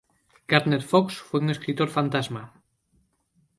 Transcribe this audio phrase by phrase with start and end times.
[0.47, 2.59] Gardner Fox fue un escritor fantasma.